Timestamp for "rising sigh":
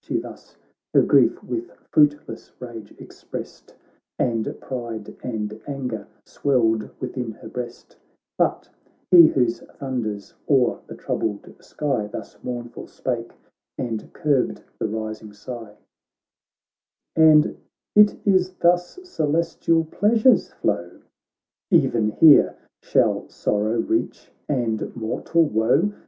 14.88-15.76